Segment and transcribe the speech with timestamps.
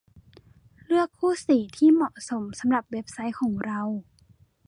[0.85, 3.81] เลือกคู่สีที่เหมาะสมสำหรับเว็บไซต์ของเรา